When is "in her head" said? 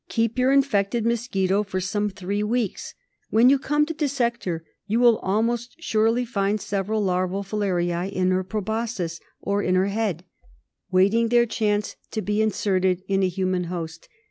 9.61-10.23